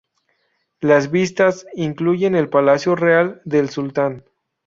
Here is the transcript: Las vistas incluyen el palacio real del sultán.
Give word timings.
Las 0.79 1.11
vistas 1.11 1.67
incluyen 1.75 2.33
el 2.33 2.49
palacio 2.49 2.95
real 2.95 3.39
del 3.45 3.69
sultán. 3.69 4.23